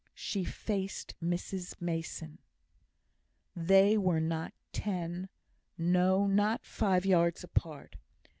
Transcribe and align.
She 0.15 0.43
faced 0.43 1.13
Mrs 1.23 1.79
Mason! 1.79 2.39
They 3.55 3.99
were 3.99 4.19
not 4.19 4.51
ten 4.71 5.29
no, 5.77 6.25
not 6.25 6.65
five 6.65 7.05
yards 7.05 7.43
apart. 7.43 7.97